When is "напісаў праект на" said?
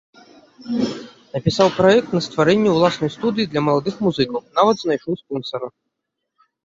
1.33-2.21